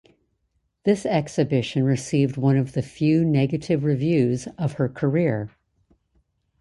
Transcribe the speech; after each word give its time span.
This 0.83 1.05
exhibition 1.05 1.83
received 1.83 2.35
one 2.35 2.57
of 2.57 2.73
the 2.73 2.81
few 2.81 3.23
negative 3.23 3.83
reviews 3.83 4.47
of 4.57 4.73
her 4.73 4.89
career. 4.89 5.51